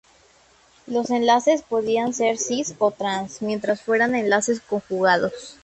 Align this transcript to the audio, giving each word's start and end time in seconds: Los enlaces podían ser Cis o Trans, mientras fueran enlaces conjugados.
Los 0.87 1.11
enlaces 1.11 1.61
podían 1.61 2.15
ser 2.15 2.39
Cis 2.39 2.73
o 2.79 2.89
Trans, 2.89 3.43
mientras 3.43 3.83
fueran 3.83 4.15
enlaces 4.15 4.59
conjugados. 4.59 5.59